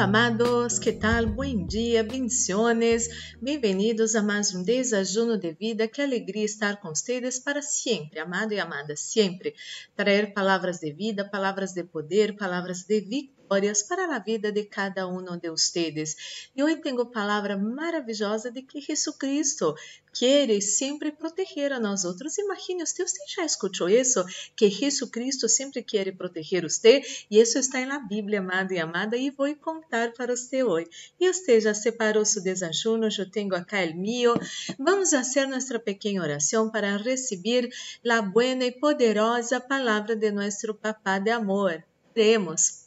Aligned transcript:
Amados, 0.00 0.78
que 0.78 0.92
tal? 0.92 1.26
Bom 1.26 1.66
dia, 1.66 2.02
bendiciones. 2.02 3.34
Bem-vindos 3.38 4.14
a 4.14 4.22
mais 4.22 4.54
um 4.54 4.62
desajuno 4.62 5.36
de 5.36 5.52
vida. 5.52 5.86
Que 5.86 6.00
alegria 6.00 6.46
estar 6.46 6.80
com 6.80 6.88
vocês 6.88 7.38
para 7.38 7.60
sempre, 7.60 8.18
amado 8.18 8.54
e 8.54 8.58
amada, 8.58 8.96
sempre. 8.96 9.54
Trazer 9.94 10.32
palavras 10.32 10.78
de 10.78 10.90
vida, 10.90 11.28
palavras 11.28 11.74
de 11.74 11.84
poder, 11.84 12.34
palavras 12.34 12.82
de 12.84 12.98
vitória 12.98 13.39
para 13.88 14.14
a 14.14 14.18
vida 14.20 14.52
de 14.52 14.64
cada 14.64 15.08
um 15.08 15.36
de 15.36 15.50
vocês. 15.50 16.50
E 16.54 16.62
hoje 16.62 16.76
tenho 16.76 17.04
palavra 17.06 17.56
maravilhosa 17.56 18.48
de 18.50 18.62
que 18.62 18.80
Jesucristo 18.80 19.74
quer 20.12 20.60
sempre 20.60 21.10
proteger 21.10 21.72
a 21.72 21.80
nós 21.80 22.04
outros. 22.04 22.38
Imagine 22.38 22.86
você, 22.86 23.04
já 23.34 23.44
escutou 23.44 23.88
isso? 23.88 24.24
Que 24.54 24.70
Jesucristo 24.70 25.48
sempre 25.48 25.82
quer 25.82 26.14
proteger 26.16 26.62
você 26.62 27.02
e 27.28 27.40
isso 27.40 27.58
está 27.58 27.84
na 27.84 27.98
Bíblia, 27.98 28.38
amado 28.38 28.72
e 28.72 28.78
amada, 28.78 29.16
e 29.16 29.30
vou 29.30 29.52
contar 29.56 30.12
para 30.12 30.36
você 30.36 30.62
hoje. 30.62 30.88
E 31.18 31.32
você 31.32 31.60
já 31.60 31.74
separou 31.74 32.24
seu 32.24 32.42
desajuno, 32.42 33.08
eu 33.18 33.30
tenho 33.30 33.54
acá 33.54 33.82
o 33.84 33.96
meu. 33.96 34.34
Vamos 34.78 35.10
fazer 35.10 35.46
nossa 35.46 35.78
pequena 35.78 36.22
oração 36.22 36.70
para 36.70 36.96
receber 36.96 37.68
a 38.08 38.22
boa 38.22 38.44
e 38.44 38.72
poderosa 38.72 39.60
palavra 39.60 40.14
de 40.14 40.30
nosso 40.30 40.72
Papá 40.74 41.18
de 41.18 41.30
amor. 41.30 41.82
Oremos. 42.14 42.79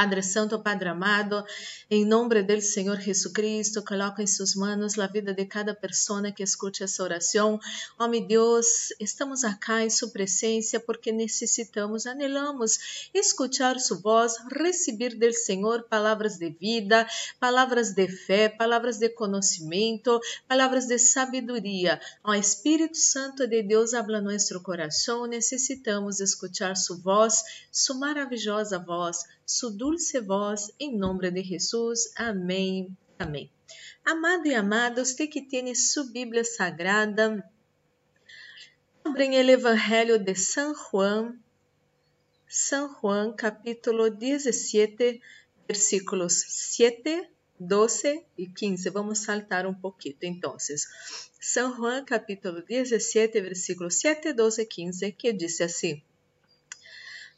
Padre 0.00 0.22
Santo, 0.22 0.58
Padre 0.58 0.88
amado, 0.88 1.44
em 1.90 2.06
nome 2.06 2.42
do 2.42 2.60
Senhor 2.62 2.98
Jesucristo, 2.98 3.84
coloca 3.84 4.22
em 4.22 4.26
suas 4.26 4.54
mãos 4.54 4.98
a 4.98 5.06
vida 5.06 5.34
de 5.34 5.44
cada 5.44 5.74
pessoa 5.74 6.32
que 6.32 6.42
escute 6.42 6.82
essa 6.82 7.02
oração. 7.02 7.60
Meu 8.08 8.26
Deus, 8.26 8.94
estamos 8.98 9.44
acá 9.44 9.84
em 9.84 9.90
sua 9.90 10.08
presença 10.08 10.80
porque 10.80 11.12
necessitamos, 11.12 12.06
anelamos 12.06 13.10
escutar 13.12 13.78
sua 13.78 13.98
voz, 13.98 14.36
receber 14.50 15.16
do 15.16 15.30
Senhor 15.34 15.82
palavras 15.82 16.38
de 16.38 16.48
vida, 16.48 17.06
palavras 17.38 17.92
de 17.92 18.08
fé, 18.08 18.48
palavras 18.48 18.96
de 18.96 19.10
conhecimento, 19.10 20.18
palavras 20.48 20.86
de 20.86 20.98
sabedoria. 20.98 22.00
Oh, 22.24 22.32
Espírito 22.32 22.96
Santo 22.96 23.46
de 23.46 23.62
Deus, 23.62 23.92
habla 23.92 24.22
nosso 24.22 24.58
coração, 24.62 25.26
necessitamos 25.26 26.20
escutar 26.20 26.74
sua 26.74 26.96
voz, 26.96 27.44
sua 27.70 27.96
maravilhosa 27.96 28.78
voz 28.78 29.26
su 29.50 29.68
dulce 29.68 29.89
voz, 30.24 30.70
em 30.78 30.96
nome 30.96 31.30
de 31.30 31.42
Jesus. 31.42 32.12
Amém. 32.16 32.96
Amém. 33.18 33.50
Amado 34.04 34.46
e 34.46 34.54
amada, 34.54 35.04
você 35.04 35.26
que 35.26 35.42
tem 35.42 35.74
sua 35.74 36.04
Bíblia 36.04 36.44
Sagrada, 36.44 37.44
abram 39.04 39.30
o 39.30 39.50
Evangelho 39.50 40.18
de 40.18 40.34
São 40.34 40.74
Juan, 40.74 41.34
São 42.48 42.96
Juan, 43.00 43.32
capítulo 43.32 44.10
17, 44.10 45.20
versículos 45.68 46.44
7, 46.76 47.28
12 47.58 48.24
e 48.38 48.46
15. 48.46 48.90
Vamos 48.90 49.18
saltar 49.18 49.66
um 49.66 49.74
pouquinho. 49.74 50.16
Então, 50.22 50.56
São 51.40 51.76
Juan, 51.76 52.04
capítulo 52.04 52.62
17, 52.62 53.40
versículos 53.40 54.00
7, 54.00 54.32
12 54.32 54.62
e 54.62 54.66
15, 54.66 55.12
que 55.12 55.32
diz 55.32 55.60
assim: 55.60 56.02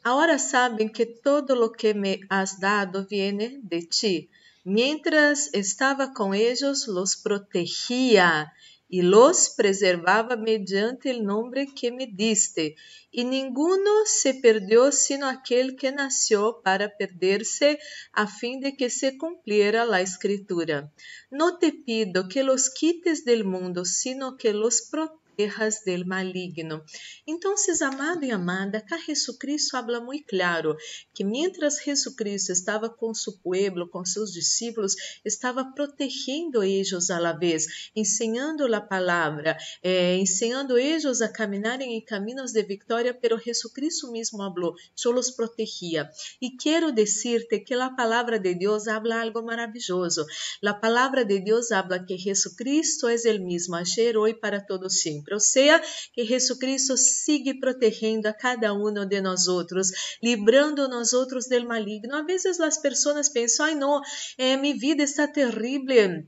Ahora 0.05 0.39
saben 0.39 0.91
que 0.91 1.06
todo 1.06 1.55
lo 1.55 1.70
que 1.70 1.95
me 1.95 2.20
has 2.28 2.58
dado 2.58 3.06
viene 3.06 3.61
de 3.62 3.83
ti. 3.83 4.31
Mientras 4.64 5.50
estaba 5.53 6.12
con 6.12 6.34
ellos, 6.34 6.89
los 6.89 7.17
protegía 7.17 8.53
y 8.89 9.03
los 9.03 9.50
preservaba 9.56 10.36
mediante 10.36 11.11
el 11.11 11.25
nombre 11.25 11.67
que 11.75 11.92
me 11.92 12.06
diste. 12.06 12.77
Y 13.11 13.25
ninguno 13.25 13.91
se 14.05 14.34
perdió 14.34 14.93
sino 14.93 15.28
aquel 15.28 15.76
que 15.76 15.93
nació 15.93 16.60
para 16.62 16.97
perderse 16.97 17.78
a 18.12 18.26
fin 18.26 18.60
de 18.60 18.76
que 18.76 18.91
se 18.91 19.16
cumpliera 19.16 19.84
la 19.84 20.00
escritura. 20.00 20.93
No 21.31 21.59
te 21.59 21.72
pido 21.72 22.28
que 22.28 22.43
los 22.43 22.71
quites 22.71 23.25
del 23.25 23.44
mundo, 23.44 23.84
sino 23.84 24.37
que 24.37 24.53
los 24.53 24.82
protejas 24.82 25.22
guerras 25.37 25.82
del 25.84 26.04
maligno. 26.04 26.84
Então, 27.26 27.56
amado 27.82 28.25
e 28.25 28.31
amada, 28.31 28.81
cá 28.81 28.98
Jesucristo 28.98 29.76
habla 29.76 30.00
muito 30.00 30.26
claro 30.26 30.76
que 31.15 31.25
mientras 31.25 31.81
Jesucristo 31.82 32.53
estava 32.53 32.88
com 32.88 33.15
seu 33.15 33.32
pueblo, 33.38 33.88
com 33.88 34.04
seus 34.04 34.32
discípulos, 34.32 34.94
estava 35.25 35.65
protegendo 35.65 36.62
eles 36.62 37.10
a 37.10 37.19
la 37.19 37.32
vez, 37.32 37.91
ensinando 37.94 38.72
a 38.75 38.81
palavra, 38.81 39.56
eh, 39.82 40.16
ensinando 40.16 40.78
eles 40.78 41.20
a 41.20 41.28
caminharem 41.28 41.97
em 41.97 42.04
caminhos 42.04 42.53
de 42.53 42.62
vitória, 42.62 43.14
pero 43.14 43.38
Jesucristo 43.38 44.10
mesmo 44.10 44.43
eu 44.43 44.75
os 45.14 45.31
protegia. 45.31 46.10
E 46.41 46.50
quero 46.50 46.93
dizer-te 46.93 47.60
que 47.60 47.75
a 47.75 47.91
palavra 47.91 48.38
de 48.38 48.54
Deus 48.54 48.88
habla 48.88 49.20
algo 49.20 49.43
maravilhoso. 49.43 50.26
A 50.64 50.75
palavra 50.75 51.25
de 51.25 51.38
Deus 51.41 51.70
habla 51.72 52.04
que 52.04 52.16
Jesucristo 52.19 53.09
é 53.09 53.14
o 53.14 53.44
mesmo 53.44 53.76
ayer, 53.76 54.16
hoje 54.16 54.34
para 54.34 54.60
todos 54.60 55.00
sempre 55.00 55.22
sempre. 55.22 55.34
Ou 55.34 55.41
seja, 55.41 55.81
que 56.12 56.25
Jesucristo 56.25 56.97
sigue 56.97 57.59
protegendo 57.59 58.28
a 58.28 58.33
cada 58.33 58.75
um 58.75 58.93
de 59.06 59.21
nós 59.21 59.47
outros, 59.47 59.88
librando 60.22 60.88
nós 60.88 61.12
outros 61.12 61.47
do 61.47 61.66
maligno. 61.66 62.15
Às 62.15 62.27
vezes 62.27 62.60
as 62.60 62.78
pessoas 62.81 63.28
pensam, 63.28 63.66
ai 63.66 63.75
não, 63.75 64.00
eh, 64.37 64.56
minha 64.56 64.77
vida 64.77 65.03
está 65.03 65.27
terrível 65.28 66.25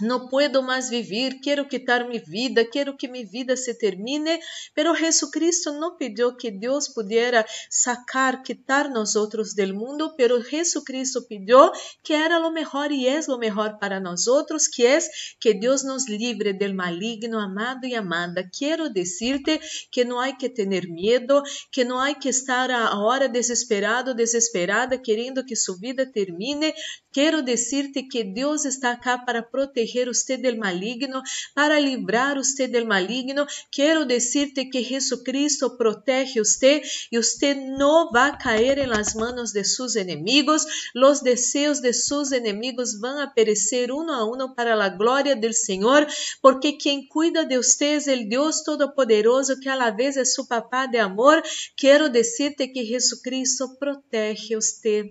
não 0.00 0.28
puedo 0.28 0.62
mais 0.62 0.88
viver, 0.88 1.40
quero 1.40 1.66
quitar 1.66 2.08
minha 2.08 2.22
vida, 2.26 2.64
quero 2.64 2.96
que 2.96 3.06
minha 3.06 3.26
vida 3.26 3.56
se 3.56 3.74
termine, 3.74 4.40
pero 4.74 4.94
Jesucristo 4.94 5.72
não 5.72 5.96
pediu 5.96 6.34
que 6.34 6.50
Deus 6.50 6.88
pudiera 6.88 7.44
sacar, 7.70 8.42
quitar 8.42 8.88
nós 8.88 9.14
outros 9.14 9.54
del 9.54 9.74
mundo, 9.74 10.14
pero 10.16 10.42
Jesucristo 10.42 11.22
pediu 11.22 11.70
que 12.02 12.14
era 12.14 12.38
lo 12.38 12.50
mejor 12.50 12.90
e 12.90 13.06
é 13.06 13.20
lo 13.28 13.38
mejor 13.38 13.78
para 13.78 14.00
nós 14.00 14.26
outros, 14.26 14.66
que 14.66 14.86
é 14.86 14.98
que 15.38 15.54
Deus 15.54 15.84
nos 15.84 16.08
livre 16.08 16.52
del 16.52 16.74
maligno, 16.74 17.38
amado 17.38 17.86
e 17.86 17.94
amada. 17.94 18.48
Quero 18.52 18.90
decirte 18.90 19.60
que 19.90 20.04
não 20.04 20.18
há 20.18 20.32
que 20.32 20.48
ter 20.48 20.88
medo, 20.88 21.42
que 21.70 21.84
não 21.84 21.98
há 21.98 22.14
que 22.14 22.28
estar 22.28 22.70
a 22.70 22.98
hora 22.98 23.28
desesperado, 23.28 24.14
desesperada, 24.14 24.98
querendo 24.98 25.44
que 25.44 25.54
sua 25.54 25.76
vida 25.76 26.04
termine. 26.06 26.74
Quero 27.12 27.42
decirte 27.42 28.02
que 28.04 28.24
Deus 28.24 28.64
está 28.64 28.96
cá 28.96 29.18
para 29.18 29.42
proteger 29.42 29.91
proteger 29.92 30.08
usted 30.08 30.40
del 30.40 30.58
maligno, 30.58 31.22
para 31.54 31.78
livrar 31.78 32.38
usted 32.38 32.70
del 32.70 32.86
maligno. 32.86 33.46
Quero 33.70 34.04
decirte 34.06 34.70
que 34.70 34.82
Jesucristo 34.82 35.76
protege 35.76 36.40
usted 36.40 36.82
y 37.10 37.18
usted 37.18 37.56
no 37.56 38.10
va 38.10 38.26
a 38.26 38.38
caer 38.38 38.78
en 38.78 38.90
las 38.90 39.14
manos 39.14 39.52
de 39.52 39.64
sus 39.64 39.96
enemigos. 39.96 40.66
Los 40.94 41.22
deseos 41.22 41.82
de 41.82 41.92
sus 41.92 42.32
enemigos 42.32 43.00
van 43.00 43.18
a 43.18 43.34
perecer 43.34 43.92
uno 43.92 44.14
a 44.14 44.24
uno 44.24 44.54
para 44.54 44.76
la 44.76 44.90
gloria 44.90 45.34
del 45.34 45.54
Señor, 45.54 46.06
porque 46.40 46.78
quien 46.78 47.06
cuida 47.08 47.44
de 47.44 47.58
usted 47.58 47.96
es 47.96 48.08
el 48.08 48.28
Dios 48.28 48.64
Todopoderoso 48.64 49.56
que 49.60 49.70
a 49.70 49.76
la 49.76 49.90
vez 49.90 50.16
es 50.16 50.34
su 50.34 50.46
papá 50.46 50.86
de 50.86 51.00
amor. 51.00 51.42
Quero 51.76 52.08
decirte 52.08 52.72
que 52.72 52.84
Jesucristo 52.84 53.76
protege 53.78 54.56
usted, 54.56 55.06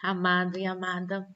amado 0.00 0.58
e 0.58 0.66
amada. 0.66 1.28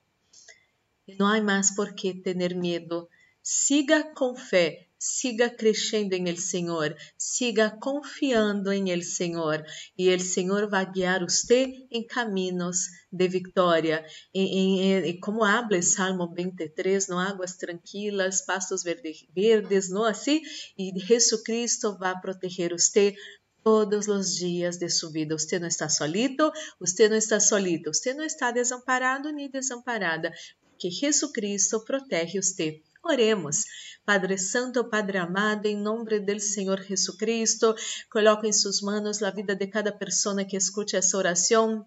E 1.06 1.14
não 1.16 1.26
há 1.26 1.40
mais 1.42 1.74
por 1.74 1.94
que 1.94 2.14
ter 2.14 2.54
medo. 2.54 3.08
Siga 3.42 4.14
com 4.14 4.34
fé, 4.34 4.86
siga 4.98 5.50
crescendo 5.50 6.14
em 6.14 6.30
El 6.30 6.38
Senhor, 6.38 6.96
siga 7.18 7.70
confiando 7.78 8.72
em 8.72 8.90
El 8.90 9.02
Senhor, 9.02 9.62
e 9.98 10.08
El 10.08 10.20
Senhor 10.20 10.66
vai 10.66 10.90
guiar 10.90 11.20
você 11.20 11.66
em 11.90 12.06
caminhos 12.06 12.86
de 13.12 13.28
vitória. 13.28 14.02
E, 14.34 15.18
como 15.20 15.44
habla 15.44 15.76
o 15.76 15.82
Salmo 15.82 16.32
23, 16.34 17.06
no 17.08 17.18
águas 17.18 17.54
tranquilas, 17.56 18.40
pastos 18.46 18.82
verdes, 18.82 19.26
verdes, 19.36 19.90
não 19.90 20.04
assim? 20.04 20.40
E 20.78 20.90
Jesus 20.98 21.42
Cristo 21.42 21.98
vai 21.98 22.18
proteger 22.18 22.72
você 22.72 23.14
todos 23.62 24.08
os 24.08 24.36
dias 24.36 24.78
de 24.78 24.88
sua 24.88 25.10
vida. 25.10 25.36
Você 25.36 25.58
não 25.58 25.68
está 25.68 25.88
solito, 25.88 26.50
você 26.80 27.10
não 27.10 27.16
está 27.16 27.38
solito, 27.40 27.92
você 27.92 28.14
não 28.14 28.24
está 28.24 28.50
desamparado 28.50 29.30
nem 29.32 29.50
desamparada, 29.50 30.32
que 30.78 30.90
Jesucristo 30.90 31.84
protege 31.84 32.40
você. 32.40 32.82
Oremos. 33.02 33.64
Padre 34.04 34.36
Santo, 34.38 34.88
Padre 34.88 35.18
amado, 35.18 35.66
em 35.66 35.76
nome 35.76 36.20
do 36.20 36.40
Senhor 36.40 36.82
Jesucristo, 36.82 37.74
coloco 38.10 38.46
em 38.46 38.52
suas 38.52 38.80
mãos 38.80 39.22
a 39.22 39.30
vida 39.30 39.54
de 39.54 39.66
cada 39.66 39.92
pessoa 39.92 40.44
que 40.44 40.56
escute 40.56 40.96
essa 40.96 41.16
oração. 41.16 41.86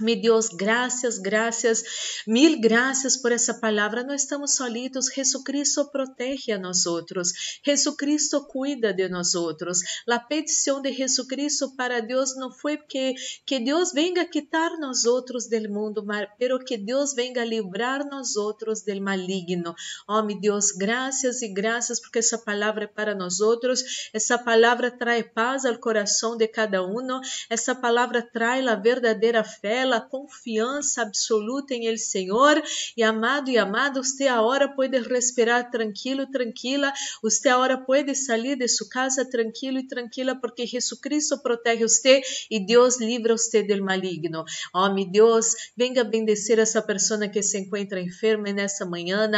Mi 0.00 0.16
Deus, 0.16 0.48
graças, 0.48 1.18
graças, 1.18 1.84
mil 2.26 2.60
graças 2.60 3.16
por 3.16 3.30
essa 3.30 3.54
palavra. 3.54 4.02
Não 4.02 4.12
estamos 4.12 4.56
solitos. 4.56 5.06
Jesucristo 5.06 5.88
protege 5.88 6.50
a 6.50 6.58
nós 6.58 6.84
outros. 6.84 7.60
Jesucristo 7.64 8.44
cuida 8.48 8.92
de 8.92 9.08
nós 9.08 9.36
outros. 9.36 9.78
A 10.08 10.18
petição 10.18 10.82
de 10.82 10.92
Jesucristo 10.92 11.76
para 11.76 12.00
Deus 12.00 12.34
não 12.36 12.50
foi 12.50 12.76
que 12.76 13.14
que 13.46 13.60
Deus 13.60 13.92
venga 13.92 14.24
quitar 14.24 14.76
nós 14.80 15.04
outros 15.04 15.46
del 15.46 15.70
mundo, 15.70 16.04
mas 16.04 16.28
pero 16.40 16.58
que 16.58 16.76
Deus 16.76 17.14
venga 17.14 17.44
livrar 17.44 18.04
nós 18.04 18.34
outros 18.34 18.82
del 18.82 19.00
maligno. 19.00 19.76
Oh, 20.08 20.22
meu 20.22 20.40
Deus, 20.40 20.72
graças 20.72 21.40
e 21.40 21.46
graças 21.46 22.00
porque 22.00 22.18
essa 22.18 22.36
palavra 22.36 22.84
é 22.84 22.88
para 22.88 23.14
nós 23.14 23.38
outros. 23.38 24.10
Essa 24.12 24.36
palavra 24.36 24.90
traz 24.90 25.24
paz 25.32 25.64
ao 25.64 25.78
coração 25.78 26.36
de 26.36 26.48
cada 26.48 26.84
um. 26.84 27.20
Essa 27.48 27.76
palavra 27.76 28.22
traz 28.22 28.66
a 28.66 28.74
verdadeira 28.74 29.44
fé 29.44 29.83
la 29.84 30.00
confiança 30.00 31.02
absoluta 31.02 31.74
em 31.74 31.86
El 31.86 31.98
Senhor. 31.98 32.62
E 32.96 33.02
amado 33.02 33.50
e 33.50 33.58
amada, 33.58 34.02
você 34.02 34.26
agora 34.26 34.68
pode 34.68 34.98
respirar 34.98 35.70
tranquilo, 35.70 36.26
tranquila. 36.30 36.92
Você 37.22 37.48
agora 37.48 37.78
pode 37.78 38.14
sair 38.14 38.56
de 38.56 38.68
sua 38.68 38.88
casa 38.88 39.24
tranquilo 39.24 39.78
e 39.78 39.86
tranquila, 39.86 40.34
porque 40.34 40.66
Jesucristo 40.66 41.40
protege 41.42 41.82
você 41.82 42.22
e 42.50 42.64
Deus 42.64 43.00
livra 43.00 43.36
você 43.36 43.62
do 43.62 43.82
maligno. 43.82 44.44
Oh, 44.74 44.88
Deus, 45.04 45.72
venga 45.76 46.04
bendecer 46.04 46.58
essa 46.58 46.82
pessoa 46.82 47.28
que 47.28 47.42
se 47.42 47.58
encontra 47.58 48.00
enferma 48.00 48.52
nessa 48.52 48.84
manhã 48.86 49.28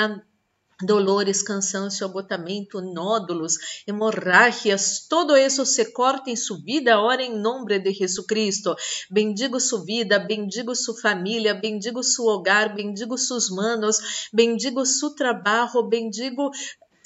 dolores, 0.82 1.42
cansaço, 1.42 2.04
agotamento, 2.04 2.80
nódulos, 2.80 3.56
hemorragias, 3.86 5.06
todo 5.08 5.36
isso 5.36 5.64
se 5.64 5.92
corta 5.92 6.30
em 6.30 6.36
sua 6.36 6.58
vida 6.58 6.94
agora 6.94 7.22
em 7.22 7.38
nome 7.38 7.78
de 7.78 7.92
Jesucristo. 7.92 8.74
Bendigo 9.10 9.58
sua 9.58 9.84
vida, 9.84 10.18
bendigo 10.18 10.74
sua 10.74 10.94
família, 11.00 11.54
bendigo 11.54 12.02
seu 12.02 12.26
hogar, 12.26 12.74
bendigo 12.74 13.16
seus 13.16 13.48
manos, 13.48 14.28
bendigo 14.32 14.84
seu 14.84 15.10
trabalho, 15.10 15.82
bendigo 15.88 16.50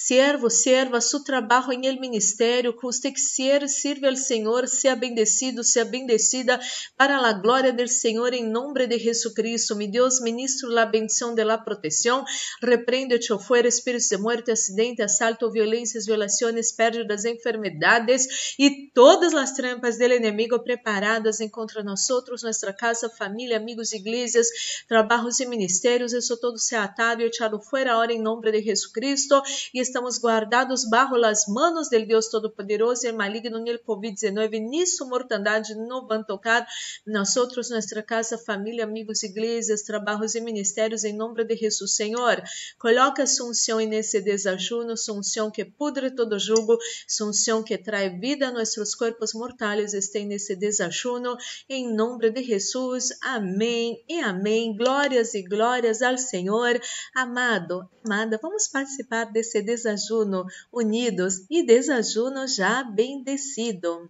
Siervo, 0.03 0.49
sierva, 0.49 0.99
su 0.99 1.23
trabajo 1.23 1.71
en 1.71 1.83
el 1.83 1.99
ministerio, 1.99 2.75
que 2.75 2.87
usted 2.87 3.13
quiera 3.35 3.67
sirve 3.67 4.07
al 4.07 4.17
Señor, 4.17 4.67
sea 4.67 4.95
bendecido, 4.95 5.63
sea 5.63 5.83
bendecida 5.83 6.59
para 6.97 7.21
la 7.21 7.33
gloria 7.33 7.71
del 7.71 7.87
Señor 7.87 8.33
en 8.33 8.51
nombre 8.51 8.87
de 8.87 8.97
Jesucristo. 8.97 9.75
Mi 9.75 9.85
Dios, 9.85 10.21
ministro 10.21 10.69
la 10.69 10.87
bendición 10.87 11.35
de 11.35 11.45
la 11.45 11.63
protección, 11.63 12.25
reprende 12.61 13.19
o 13.29 13.37
fuera 13.37 13.67
espíritus 13.67 14.09
de 14.09 14.17
muerte, 14.17 14.51
accidente, 14.53 15.03
asalto, 15.03 15.51
violencias, 15.51 16.07
violaciones, 16.07 16.73
pérdidas, 16.73 17.23
enfermedades 17.25 18.55
y 18.57 18.89
todas 18.93 19.33
las 19.33 19.53
trampas 19.53 19.99
del 19.99 20.13
enemigo 20.13 20.63
preparadas 20.63 21.41
en 21.41 21.49
contra 21.51 21.83
nosotros, 21.83 22.43
nuestra 22.43 22.75
casa, 22.75 23.07
familia, 23.07 23.57
amigos, 23.57 23.93
iglesias, 23.93 24.49
trabajos 24.87 25.39
y 25.41 25.45
ministerios. 25.45 26.13
Eso 26.13 26.37
todo 26.37 26.57
sea 26.57 26.85
atado 26.85 27.21
y 27.21 27.25
echado 27.25 27.59
fuera 27.59 27.93
ahora 27.93 28.13
en 28.13 28.23
nombre 28.23 28.51
de 28.51 28.63
Jesucristo. 28.63 29.43
Y 29.71 29.90
estamos 29.91 30.21
guardados 30.21 30.89
bajo 30.89 31.17
las 31.17 31.49
manos 31.49 31.89
del 31.89 32.07
Dios 32.07 32.29
Todopoderoso 32.29 33.09
el 33.09 33.15
maligno 33.17 33.59
ni 33.59 33.71
el 33.71 33.83
COVID-19 33.83 34.69
ni 34.69 34.87
su 34.87 35.05
mortandade 35.05 35.75
no 35.75 36.07
van 36.07 36.25
tocar 36.25 36.65
nosotros, 37.05 37.69
nuestra 37.69 38.01
casa, 38.01 38.37
família, 38.37 38.85
amigos, 38.85 39.21
iglesias, 39.23 39.83
trabalhos 39.83 40.33
e 40.35 40.39
ministérios 40.39 41.03
em 41.03 41.13
nome 41.13 41.43
de 41.43 41.57
Jesus, 41.57 41.93
Senhor. 41.93 42.41
Coloca 42.79 43.27
sua 43.27 43.49
unção 43.49 43.79
nesse 43.79 44.21
desajuno, 44.21 44.95
sua 44.95 45.15
unção 45.15 45.51
que 45.51 45.65
pudre 45.65 46.11
todo 46.11 46.39
jugo, 46.39 46.77
sua 47.05 47.27
unção 47.27 47.61
que 47.61 47.77
trae 47.77 48.17
vida 48.17 48.47
a 48.47 48.51
nossos 48.51 48.95
corpos 48.95 49.33
mortais, 49.33 49.93
esteja 49.93 50.25
nesse 50.25 50.55
desajuno, 50.55 51.35
em 51.67 51.93
nome 51.93 52.29
de 52.29 52.43
Jesus. 52.43 53.09
Amém 53.21 54.01
e 54.07 54.21
amém. 54.21 54.73
Glórias 54.73 55.33
e 55.33 55.43
glórias 55.43 56.01
ao 56.01 56.17
Senhor. 56.17 56.79
Amado, 57.13 57.89
amada, 58.05 58.39
vamos 58.41 58.69
participar 58.69 59.25
desse 59.25 59.61
desajuno 59.61 59.80
desajuno 59.81 60.45
unidos 60.71 61.45
e 61.49 61.65
desajuno 61.65 62.47
já 62.47 62.83
bendecido. 62.83 64.09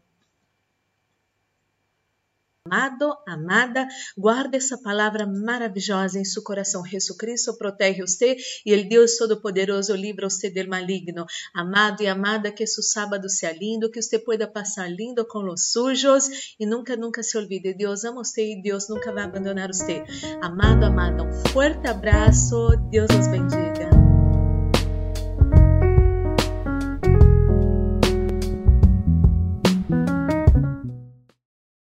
Amado, 2.63 3.17
amada, 3.27 3.87
guarde 4.15 4.55
essa 4.55 4.77
palavra 4.77 5.25
maravilhosa 5.25 6.19
em 6.19 6.23
seu 6.23 6.43
coração. 6.43 6.85
Jesucristo 6.85 7.57
protege 7.57 8.01
você 8.01 8.37
e 8.63 8.75
o 8.75 8.87
Deus 8.87 9.17
Todo-Poderoso 9.17 9.95
livra 9.95 10.29
você 10.29 10.47
do 10.47 10.69
maligno. 10.69 11.25
Amado 11.55 12.03
e 12.03 12.07
amada, 12.07 12.51
que 12.51 12.67
seu 12.67 12.83
sábado 12.83 13.27
seja 13.27 13.51
lindo, 13.51 13.89
que 13.89 13.99
você 13.99 14.19
pueda 14.19 14.47
passar 14.47 14.87
lindo 14.87 15.25
com 15.25 15.51
os 15.51 15.71
sujos 15.71 16.53
e 16.59 16.65
nunca, 16.67 16.95
nunca 16.95 17.23
se 17.23 17.35
olvide. 17.35 17.73
Deus 17.73 18.03
ama 18.03 18.23
você 18.23 18.53
e 18.53 18.61
Deus 18.61 18.87
nunca 18.87 19.11
vai 19.11 19.23
abandonar 19.23 19.69
você. 19.73 20.03
Amado, 20.39 20.85
amada, 20.85 21.23
um 21.23 21.31
forte 21.49 21.87
abraço. 21.87 22.77
Deus 22.91 23.09
os 23.09 23.27
bendiga. 23.27 23.70